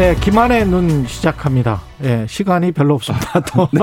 네, 0.00 0.14
김한의 0.14 0.66
눈 0.66 1.04
시작합니다. 1.06 1.82
예, 2.04 2.24
시간이 2.26 2.72
별로 2.72 2.94
없습니다. 2.94 3.38
또. 3.40 3.68
네. 3.76 3.80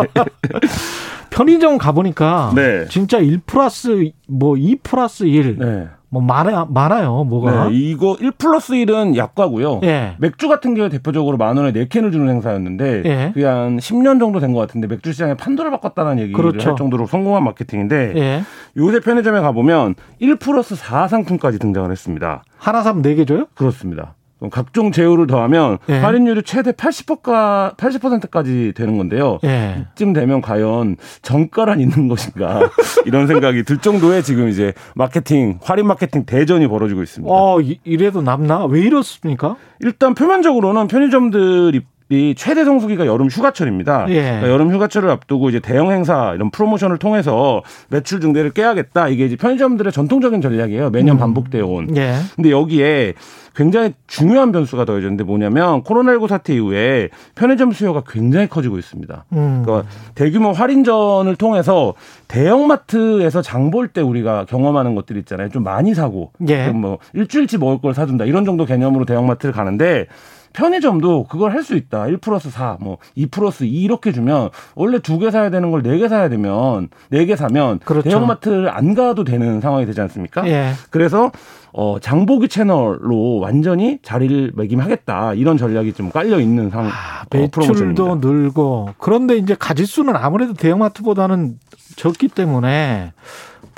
편의점 1.29 1.77
가보니까 1.77 2.53
네. 2.55 2.87
진짜 2.89 3.19
1 3.19 3.41
플러스 3.45 4.09
뭐 4.27 4.57
2 4.57 4.77
플러스 4.81 5.25
1. 5.25 5.59
네. 5.59 5.87
뭐 6.09 6.19
많아 6.23 6.65
많아요. 6.71 7.23
뭐가? 7.23 7.69
네, 7.69 7.75
이거 7.75 8.17
1 8.19 8.31
플러스 8.31 8.73
1은 8.73 9.15
약과고요. 9.15 9.81
예. 9.83 10.15
맥주 10.17 10.47
같은 10.47 10.73
경우에 10.73 10.89
대표적으로 10.89 11.37
만 11.37 11.55
원에 11.55 11.71
4캔을 11.71 12.11
주는 12.11 12.27
행사였는데 12.29 13.03
예. 13.05 13.31
그게 13.35 13.45
한 13.45 13.77
10년 13.77 14.19
정도 14.19 14.39
된 14.39 14.53
것 14.53 14.59
같은데 14.61 14.87
맥주 14.87 15.11
시장에 15.13 15.35
판도를 15.35 15.69
바꿨다는 15.69 16.17
얘기를 16.17 16.33
그렇죠. 16.33 16.69
할 16.69 16.75
정도로 16.77 17.05
성공한 17.05 17.43
마케팅인데 17.43 18.13
예. 18.15 18.43
요새 18.75 19.01
편의점에 19.01 19.39
가보면 19.41 19.93
1 20.17 20.37
플러스 20.37 20.73
4 20.75 21.07
상품까지 21.09 21.59
등장을 21.59 21.91
했습니다. 21.91 22.43
하나 22.57 22.81
사면 22.81 23.03
4개 23.03 23.27
줘요? 23.27 23.45
그렇습니다. 23.53 24.15
각종 24.51 24.91
제휴를 24.91 25.27
더하면 25.27 25.79
예. 25.89 25.97
할인율이 25.97 26.43
최대 26.43 26.71
80%가 26.71 27.73
80%까지 27.77 28.73
되는 28.75 28.97
건데요. 28.97 29.39
예. 29.43 29.85
이쯤 29.93 30.13
되면 30.13 30.41
과연 30.41 30.97
정가란 31.21 31.79
있는 31.79 32.07
것인가 32.07 32.69
이런 33.05 33.27
생각이 33.27 33.63
들 33.63 33.79
정도의 33.79 34.23
지금 34.23 34.47
이제 34.47 34.73
마케팅 34.95 35.59
할인 35.63 35.87
마케팅 35.87 36.25
대전이 36.25 36.67
벌어지고 36.67 37.01
있습니다. 37.01 37.33
어, 37.33 37.59
이래도 37.83 38.21
남나? 38.21 38.65
왜 38.65 38.81
이렇습니까? 38.81 39.55
일단 39.79 40.13
표면적으로는 40.13 40.87
편의점들이 40.87 41.81
이 42.09 42.35
최대 42.37 42.63
성수기가 42.63 43.05
여름 43.05 43.27
휴가철입니다. 43.27 44.05
예. 44.09 44.21
그러니까 44.21 44.49
여름 44.49 44.71
휴가철을 44.73 45.09
앞두고 45.09 45.49
이제 45.49 45.59
대형 45.59 45.91
행사 45.91 46.33
이런 46.33 46.51
프로모션을 46.51 46.99
통해서 46.99 47.61
매출 47.89 48.21
증대를 48.21 48.51
깨야겠다. 48.51 49.09
이게 49.09 49.25
이제 49.25 49.35
편의점들의 49.35 49.91
전통적인 49.91 50.41
전략이에요. 50.41 50.89
매년 50.89 51.17
음. 51.17 51.19
반복되어 51.19 51.65
온. 51.65 51.95
예. 51.97 52.15
근데 52.35 52.49
여기에 52.51 53.13
굉장히 53.55 53.93
중요한 54.05 54.51
변수가 54.51 54.85
더해졌는데 54.85 55.23
뭐냐면 55.23 55.81
코로나19 55.83 56.27
사태 56.27 56.53
이후에 56.53 57.09
편의점 57.35 57.71
수요가 57.71 58.03
굉장히 58.07 58.47
커지고 58.47 58.77
있습니다. 58.77 59.25
음. 59.33 59.63
그러니까 59.65 59.89
대규모 60.15 60.51
할인전을 60.51 61.35
통해서 61.35 61.93
대형마트에서 62.27 63.41
장 63.41 63.67
볼 63.67 63.89
때 63.89 63.99
우리가 63.99 64.45
경험하는 64.45 64.95
것들 64.95 65.17
있잖아요. 65.17 65.49
좀 65.49 65.63
많이 65.63 65.93
사고 65.93 66.31
예. 66.47 66.69
뭐 66.69 66.99
일주일치 67.13 67.57
먹을 67.57 67.79
걸 67.81 67.93
사준다 67.93 68.23
이런 68.23 68.45
정도 68.45 68.63
개념으로 68.65 69.03
대형마트를 69.03 69.53
가는데 69.53 70.07
편의점도 70.53 71.25
그걸 71.25 71.51
할 71.53 71.63
수 71.63 71.75
있다. 71.75 72.07
1 72.07 72.17
플러스 72.17 72.49
4, 72.49 72.77
뭐, 72.79 72.97
2 73.15 73.27
플러스 73.27 73.63
2 73.65 73.67
이렇게 73.81 74.11
주면 74.11 74.49
원래 74.75 74.99
두 74.99 75.19
개 75.19 75.31
사야 75.31 75.49
되는 75.49 75.71
걸 75.71 75.81
네 75.83 75.97
개 75.97 76.07
사야 76.07 76.29
되면 76.29 76.89
네 77.09 77.25
개 77.25 77.35
사면 77.35 77.79
그렇죠. 77.79 78.09
대형마트를 78.09 78.69
안 78.69 78.93
가도 78.95 79.23
되는 79.23 79.59
상황이 79.61 79.85
되지 79.85 79.99
않습니까? 80.01 80.47
예. 80.47 80.71
그래서 80.89 81.31
어, 81.73 81.99
장보기 81.99 82.47
채널로 82.47 83.39
완전히 83.39 83.99
자리를 84.01 84.53
매김하겠다 84.55 85.33
이런 85.35 85.57
전략이 85.57 85.93
좀 85.93 86.09
깔려 86.11 86.39
있는 86.39 86.69
상황. 86.69 86.87
아, 86.87 87.25
매출도 87.31 88.11
어, 88.11 88.15
늘고 88.15 88.89
그런데 88.97 89.35
이제 89.37 89.55
가짓수는 89.59 90.15
아무래도 90.15 90.53
대형마트보다는 90.53 91.57
적기 91.97 92.27
때문에 92.29 93.11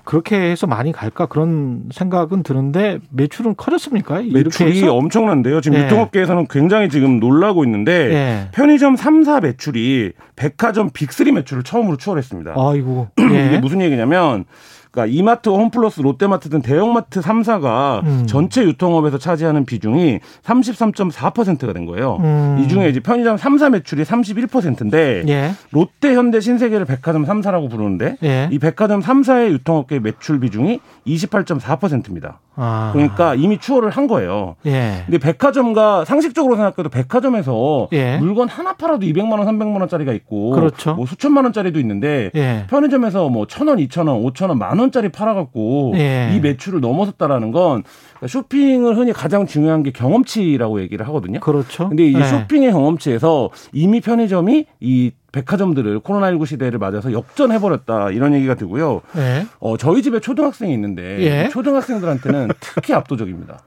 그렇게 0.09 0.35
해서 0.35 0.65
많이 0.65 0.91
갈까 0.91 1.27
그런 1.27 1.83
생각은 1.93 2.41
드는데 2.41 2.97
매출은 3.11 3.53
커졌습니까? 3.55 4.23
매출이 4.23 4.87
엄청난데요. 4.87 5.61
지금 5.61 5.77
예. 5.77 5.83
유통업계에서는 5.83 6.47
굉장히 6.49 6.89
지금 6.89 7.19
놀라고 7.19 7.63
있는데 7.63 7.91
예. 8.11 8.47
편의점 8.51 8.95
3사 8.95 9.43
매출이 9.43 10.13
백화점 10.35 10.89
빅3 10.89 11.31
매출을 11.33 11.61
처음으로 11.61 11.97
추월했습니다. 11.97 12.55
아이고. 12.57 13.09
예. 13.19 13.45
이게 13.53 13.59
무슨 13.59 13.81
얘기냐면 13.81 14.45
그러니까 14.91 15.15
이마트, 15.15 15.49
홈플러스, 15.49 16.01
롯데마트 16.01 16.49
등 16.49 16.61
대형마트 16.61 17.21
3사가 17.21 18.03
음. 18.03 18.23
전체 18.27 18.63
유통업에서 18.63 19.17
차지하는 19.17 19.65
비중이 19.65 20.19
33.4%가 20.43 21.73
된 21.73 21.85
거예요. 21.85 22.17
음. 22.21 22.61
이 22.63 22.67
중에 22.67 22.89
이제 22.89 22.99
편의점 22.99 23.35
3사 23.35 23.71
매출이 23.71 24.03
31%인데 24.03 25.23
예. 25.27 25.51
롯데, 25.71 26.15
현대, 26.15 26.39
신세계를 26.39 26.85
백화점 26.85 27.25
3사라고 27.25 27.69
부르는데 27.69 28.17
예. 28.23 28.49
이 28.51 28.57
백화점 28.57 29.01
3사의 29.01 29.51
유통업계 29.51 29.98
매출 29.99 30.39
비중이 30.39 30.79
28.4%입니다. 31.07 32.39
아. 32.55 32.89
그러니까 32.93 33.35
이미 33.35 33.57
추월을 33.57 33.89
한 33.89 34.07
거예요. 34.07 34.55
예. 34.65 35.03
근데 35.05 35.17
백화점과 35.17 36.03
상식적으로 36.03 36.55
생각해도 36.55 36.89
백화점에서 36.89 37.87
예. 37.93 38.17
물건 38.17 38.49
하나 38.49 38.73
팔아도 38.73 39.05
200만 39.05 39.31
원, 39.31 39.47
300만 39.47 39.79
원짜리가 39.79 40.11
있고 40.13 40.51
그렇죠. 40.51 40.95
뭐 40.95 41.05
수천만 41.05 41.45
원짜리도 41.45 41.79
있는데 41.79 42.31
예. 42.35 42.65
편의점에서 42.69 43.29
뭐 43.29 43.45
1,000원, 43.45 43.87
2,000원, 43.87 44.33
5,000원, 44.33 44.57
만 44.57 44.77
원짜리 44.77 45.09
팔아 45.09 45.33
갖고 45.33 45.93
예. 45.95 46.33
이 46.35 46.39
매출을 46.41 46.81
넘어섰다라는 46.81 47.51
건 47.51 47.83
쇼핑을 48.27 48.97
흔히 48.97 49.13
가장 49.13 49.45
중요한 49.45 49.81
게 49.83 49.91
경험치라고 49.91 50.81
얘기를 50.81 51.07
하거든요. 51.07 51.39
그렇죠. 51.39 51.87
근데 51.87 52.07
이 52.07 52.13
네. 52.13 52.23
쇼핑의 52.25 52.71
경험치에서 52.71 53.49
이미 53.71 54.01
편의점이 54.01 54.65
이 54.81 55.11
백화점들을 55.31 55.99
코로나19 55.99 56.45
시대를 56.45 56.79
맞아서 56.79 57.11
역전해버렸다 57.11 58.11
이런 58.11 58.33
얘기가 58.33 58.55
들고요. 58.55 59.01
네. 59.15 59.45
어, 59.59 59.77
저희 59.77 60.01
집에 60.01 60.19
초등학생이 60.19 60.73
있는데 60.73 61.19
예. 61.21 61.49
초등학생들한테는 61.49 62.49
특히 62.59 62.93
압도적입니다. 62.93 63.59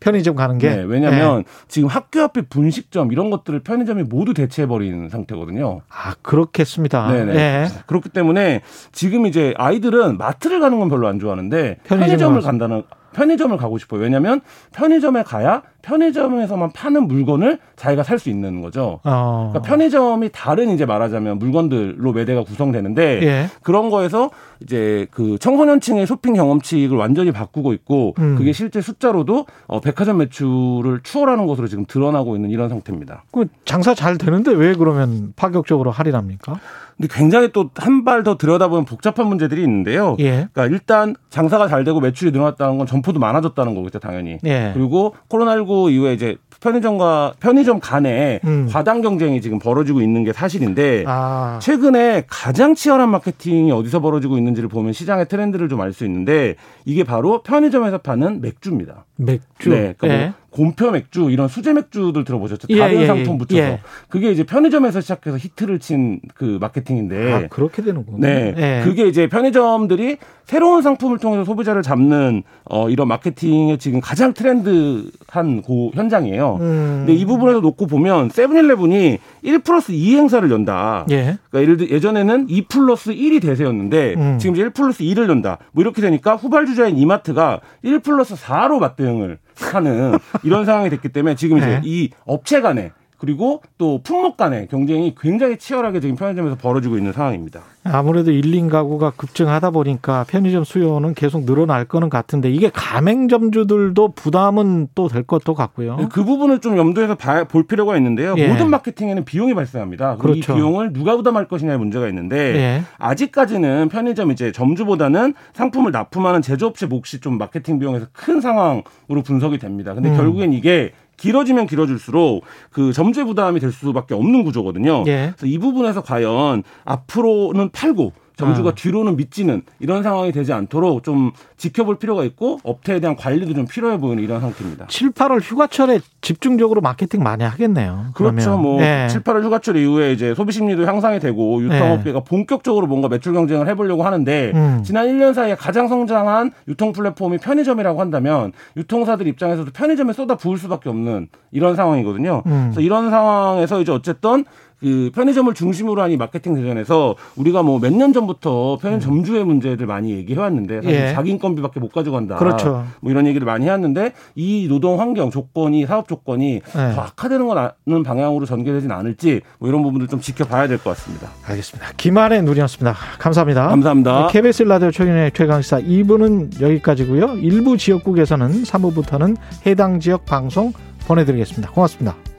편의점 0.00 0.34
가는 0.34 0.58
게. 0.58 0.70
네, 0.70 0.82
왜냐하면 0.82 1.38
네. 1.38 1.44
지금 1.68 1.88
학교 1.88 2.22
앞에 2.22 2.42
분식점 2.42 3.12
이런 3.12 3.30
것들을 3.30 3.60
편의점이 3.60 4.04
모두 4.04 4.34
대체해 4.34 4.66
버린 4.66 5.08
상태거든요. 5.10 5.82
아, 5.88 6.14
그렇겠습니다. 6.22 7.12
네네. 7.12 7.32
네. 7.34 7.68
그렇기 7.86 8.08
때문에 8.08 8.62
지금 8.92 9.26
이제 9.26 9.54
아이들은 9.58 10.16
마트를 10.16 10.60
가는 10.60 10.78
건 10.78 10.88
별로 10.88 11.06
안 11.06 11.20
좋아하는데 11.20 11.80
편의점을 11.84 12.40
간다는 12.40 12.82
편의점을 13.12 13.56
가고 13.56 13.78
싶어요. 13.78 14.00
왜냐하면 14.00 14.40
편의점에 14.72 15.22
가야 15.22 15.62
편의점에서만 15.82 16.70
파는 16.72 17.06
물건을 17.08 17.58
자기가 17.76 18.02
살 18.02 18.18
수 18.20 18.28
있는 18.28 18.60
거죠. 18.60 19.00
어. 19.04 19.50
그러니까 19.52 19.62
편의점이 19.68 20.28
다른 20.32 20.70
이제 20.70 20.84
말하자면 20.84 21.38
물건들로 21.38 22.12
매대가 22.12 22.42
구성되는데 22.44 23.20
예. 23.22 23.46
그런 23.62 23.88
거에서 23.88 24.30
이제 24.62 25.06
그 25.10 25.38
청소년층의 25.38 26.06
쇼핑 26.06 26.34
경험치를 26.34 26.96
완전히 26.98 27.32
바꾸고 27.32 27.72
있고 27.72 28.14
음. 28.18 28.36
그게 28.36 28.52
실제 28.52 28.80
숫자로도 28.82 29.46
어, 29.68 29.80
백화점 29.80 30.18
매출을 30.18 31.00
추월하는 31.02 31.46
것으로 31.46 31.66
지금 31.66 31.86
드러나고 31.86 32.36
있는 32.36 32.50
이런 32.50 32.68
상태입니다. 32.68 33.24
그 33.32 33.46
장사 33.64 33.94
잘 33.94 34.18
되는데 34.18 34.52
왜 34.52 34.74
그러면 34.74 35.32
파격적으로 35.36 35.90
할인합니까? 35.90 36.60
근데 36.98 37.08
굉장히 37.10 37.50
또 37.52 37.70
한 37.78 38.04
발 38.04 38.22
더 38.24 38.36
들여다보면 38.36 38.84
복잡한 38.84 39.26
문제들이 39.28 39.62
있는데요. 39.62 40.16
예. 40.18 40.48
그러니까 40.52 40.66
일단 40.66 41.14
장사가 41.30 41.68
잘 41.68 41.84
되고 41.84 41.98
매출이 42.00 42.30
늘어났다는 42.32 42.76
건 42.76 42.86
점포도 42.86 43.18
많아졌다는 43.18 43.74
거겠죠, 43.74 43.98
당연히. 44.00 44.36
예. 44.44 44.72
그리고 44.74 45.14
코로나19 45.30 45.69
이후에 45.90 46.14
이제 46.14 46.36
편의점과 46.60 47.34
편의점 47.40 47.80
간에 47.80 48.40
음. 48.44 48.68
과당 48.70 49.00
경쟁이 49.00 49.40
지금 49.40 49.58
벌어지고 49.58 50.02
있는 50.02 50.24
게 50.24 50.32
사실인데 50.32 51.04
아. 51.06 51.58
최근에 51.62 52.24
가장 52.28 52.74
치열한 52.74 53.08
마케팅이 53.10 53.72
어디서 53.72 54.00
벌어지고 54.00 54.36
있는지를 54.36 54.68
보면 54.68 54.92
시장의 54.92 55.28
트렌드를 55.28 55.68
좀 55.68 55.80
알 55.80 55.92
수 55.94 56.04
있는데 56.04 56.56
이게 56.84 57.02
바로 57.04 57.42
편의점에서 57.42 57.98
파는 57.98 58.42
맥주입니다. 58.42 59.06
맥주. 59.24 59.70
네. 59.70 59.94
그러니까 59.98 60.06
뭐 60.06 60.16
예. 60.16 60.24
뭐 60.26 60.34
곰표 60.50 60.90
맥주 60.90 61.30
이런 61.30 61.46
수제 61.46 61.72
맥주들 61.72 62.24
들어보셨죠? 62.24 62.66
예, 62.70 62.78
다른 62.78 63.00
예, 63.00 63.06
상품 63.06 63.34
예. 63.34 63.38
붙여서 63.38 63.62
예. 63.62 63.80
그게 64.08 64.32
이제 64.32 64.42
편의점에서 64.42 65.00
시작해서 65.00 65.36
히트를 65.36 65.78
친 65.78 66.20
그 66.34 66.58
마케팅인데 66.60 67.32
아, 67.32 67.48
그렇게 67.48 67.82
되는군요. 67.82 68.18
네, 68.18 68.54
예. 68.56 68.82
그게 68.84 69.06
이제 69.06 69.28
편의점들이 69.28 70.16
새로운 70.44 70.82
상품을 70.82 71.18
통해서 71.18 71.44
소비자를 71.44 71.82
잡는 71.82 72.42
어 72.64 72.88
이런 72.90 73.06
마케팅의 73.08 73.78
지금 73.78 74.00
가장 74.00 74.32
트렌드한 74.32 75.62
고 75.62 75.90
현장이에요. 75.94 76.58
음. 76.60 77.04
근데 77.06 77.14
이 77.14 77.24
부분에서 77.24 77.60
놓고 77.60 77.86
보면 77.86 78.30
세븐일레븐이 78.30 79.18
1 79.42 79.58
플러스 79.60 79.92
2 79.92 80.16
행사를 80.16 80.50
연다. 80.50 81.06
예. 81.10 81.38
그러니까 81.50 81.62
예를 81.62 81.76
들어 81.76 81.90
예전에는 81.90 82.46
2 82.48 82.62
플러스 82.66 83.12
1이 83.12 83.40
대세였는데 83.40 84.14
음. 84.16 84.38
지금 84.38 84.54
이제 84.54 84.62
1 84.62 84.70
플러스 84.70 85.04
2를 85.04 85.28
연다. 85.28 85.58
뭐 85.72 85.82
이렇게 85.82 86.02
되니까 86.02 86.36
후발 86.36 86.66
주자인 86.66 86.98
이마트가 86.98 87.60
1 87.82 88.00
플러스 88.00 88.34
4로 88.34 88.78
맞대응을 88.80 89.38
하는 89.72 90.18
이런 90.42 90.64
상황이 90.64 90.90
됐기 90.90 91.10
때문에 91.10 91.34
지금 91.34 91.58
이제 91.58 91.66
네. 91.66 91.80
이 91.84 92.10
업체 92.24 92.60
간에 92.60 92.92
그리고 93.20 93.62
또 93.76 94.00
품목 94.02 94.38
간의 94.38 94.68
경쟁이 94.68 95.14
굉장히 95.20 95.58
치열하게 95.58 96.00
지금 96.00 96.16
편의점에서 96.16 96.56
벌어지고 96.56 96.96
있는 96.96 97.12
상황입니다. 97.12 97.60
아무래도 97.84 98.30
1, 98.30 98.54
2 98.54 98.68
가구가 98.68 99.12
급증하다 99.16 99.70
보니까 99.70 100.24
편의점 100.28 100.64
수요는 100.64 101.14
계속 101.14 101.44
늘어날 101.46 101.86
거는 101.86 102.10
같은데 102.10 102.50
이게 102.50 102.70
가맹점주들도 102.72 104.12
부담은 104.12 104.88
또 104.94 105.10
될 105.10 105.24
것도 105.24 105.54
같고요. 105.54 105.96
네, 105.96 106.06
그 106.10 106.24
부분을 106.24 106.60
좀 106.60 106.78
염두에서 106.78 107.16
봐, 107.16 107.44
볼 107.44 107.64
필요가 107.64 107.96
있는데요. 107.96 108.34
예. 108.38 108.48
모든 108.48 108.70
마케팅에는 108.70 109.24
비용이 109.24 109.54
발생합니다. 109.54 110.16
그렇죠. 110.16 110.38
이 110.52 110.56
비용을 110.56 110.92
누가 110.92 111.16
부담할 111.16 111.48
것이냐의 111.48 111.78
문제가 111.78 112.08
있는데 112.08 112.36
예. 112.56 112.82
아직까지는 112.98 113.88
편의점 113.88 114.30
이제 114.30 114.52
점주보다는 114.52 115.34
상품을 115.54 115.90
납품하는 115.90 116.42
제조업체 116.42 116.86
몫이 116.86 117.20
좀 117.20 117.38
마케팅 117.38 117.78
비용에서 117.78 118.06
큰 118.12 118.40
상황으로 118.40 119.22
분석이 119.24 119.58
됩니다. 119.58 119.94
근데 119.94 120.10
음. 120.10 120.16
결국엔 120.16 120.52
이게 120.52 120.92
길어지면 121.20 121.66
길어질수록 121.66 122.44
그 122.70 122.92
점주의 122.92 123.26
부담이 123.26 123.60
될 123.60 123.72
수밖에 123.72 124.14
없는 124.14 124.42
구조거든요. 124.44 125.04
예. 125.06 125.32
그래서 125.36 125.46
이 125.46 125.58
부분에서 125.58 126.02
과연 126.02 126.62
앞으로는 126.84 127.70
팔고 127.70 128.12
점주가 128.40 128.70
아. 128.70 128.72
뒤로는 128.74 129.16
미치는 129.16 129.62
이런 129.78 130.02
상황이 130.02 130.32
되지 130.32 130.52
않도록 130.52 131.04
좀 131.04 131.32
지켜볼 131.56 131.98
필요가 131.98 132.24
있고 132.24 132.58
업태에 132.64 133.00
대한 133.00 133.16
관리도 133.16 133.54
좀 133.54 133.66
필요해 133.66 133.98
보이는 133.98 134.22
이런 134.22 134.40
상태입니다. 134.40 134.86
7, 134.88 135.10
8월 135.10 135.40
휴가철에 135.42 136.00
집중적으로 136.20 136.80
마케팅 136.80 137.22
많이 137.22 137.44
하겠네요. 137.44 138.06
그러면. 138.14 138.36
그렇죠. 138.36 138.58
뭐 138.58 138.80
네. 138.80 139.08
7, 139.08 139.22
8월 139.22 139.42
휴가철 139.44 139.76
이후에 139.76 140.12
이제 140.12 140.34
소비 140.34 140.52
심리도 140.52 140.86
향상이 140.86 141.20
되고 141.20 141.62
유통업계가 141.62 142.18
네. 142.20 142.24
본격적으로 142.26 142.86
뭔가 142.86 143.08
매출 143.08 143.32
경쟁을 143.32 143.68
해보려고 143.68 144.02
하는데 144.02 144.52
음. 144.54 144.82
지난 144.84 145.06
1년 145.06 145.34
사이에 145.34 145.54
가장 145.54 145.88
성장한 145.88 146.52
유통 146.68 146.92
플랫폼이 146.92 147.38
편의점이라고 147.38 148.00
한다면 148.00 148.52
유통사들 148.76 149.26
입장에서도 149.26 149.70
편의점에 149.72 150.12
쏟아 150.12 150.36
부을 150.36 150.58
수밖에 150.58 150.88
없는 150.88 151.28
이런 151.52 151.76
상황이거든요. 151.76 152.42
음. 152.46 152.70
그래서 152.70 152.80
이런 152.80 153.10
상황에서 153.10 153.80
이제 153.80 153.92
어쨌든 153.92 154.44
그 154.80 155.10
편의점을 155.14 155.52
중심으로 155.54 156.02
한 156.02 156.10
이 156.10 156.16
마케팅 156.16 156.54
대전에서 156.54 157.14
우리가 157.36 157.62
뭐 157.62 157.78
몇 157.78 157.92
년 157.92 158.12
전부터 158.12 158.78
편의점 158.80 159.00
점주의 159.00 159.44
문제들 159.44 159.86
많이 159.86 160.12
얘기해 160.12 160.38
왔는데 160.40 160.82
사실 160.82 160.98
예. 160.98 161.12
자기 161.14 161.30
인건비밖에 161.30 161.78
못 161.80 161.92
가져간다. 161.92 162.36
그렇죠. 162.36 162.84
뭐 163.00 163.10
이런 163.12 163.26
얘기를 163.26 163.44
많이 163.44 163.66
해왔는데 163.66 164.12
이 164.34 164.66
노동 164.68 164.98
환경 165.00 165.30
조건이 165.30 165.86
사업 165.86 166.08
조건이 166.08 166.54
예. 166.54 166.60
더 166.94 167.00
악화되는 167.02 167.46
거는 167.46 168.02
방향으로 168.04 168.46
전개되진 168.46 168.90
않을지 168.90 169.40
뭐 169.58 169.68
이런 169.68 169.82
부분들 169.82 170.08
좀 170.08 170.20
지켜봐야 170.20 170.66
될 170.66 170.78
것 170.78 170.90
같습니다. 170.96 171.28
알겠습니다. 171.46 171.90
김한의 171.96 172.42
누리였습니다. 172.42 172.94
감사합니다. 173.18 173.68
감사합니다. 173.68 174.26
네, 174.26 174.32
KBS 174.32 174.62
라디오 174.64 174.90
최근의 174.90 175.32
최강시사 175.32 175.80
2부는 175.82 176.60
여기까지고요. 176.60 177.34
일부 177.36 177.76
지역국에서는 177.76 178.62
3부부터는 178.62 179.36
해당 179.66 180.00
지역 180.00 180.24
방송 180.24 180.72
보내드리겠습니다. 181.06 181.70
고맙습니다. 181.72 182.29